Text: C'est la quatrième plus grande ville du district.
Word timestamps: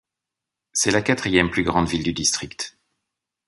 C'est 0.73 0.89
la 0.89 1.03
quatrième 1.03 1.51
plus 1.51 1.61
grande 1.61 1.87
ville 1.87 2.01
du 2.01 2.11
district. 2.11 2.75